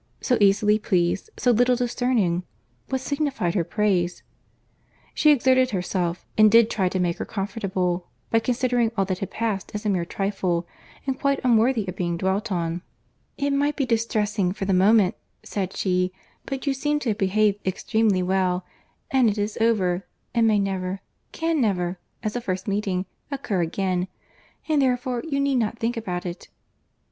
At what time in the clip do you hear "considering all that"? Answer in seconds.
8.39-9.19